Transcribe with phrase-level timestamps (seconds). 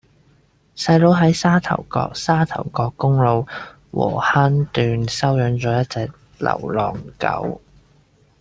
[0.75, 3.45] 細佬喺沙頭角沙頭角公路
[3.91, 7.61] 禾坑段收養左一隻流浪狗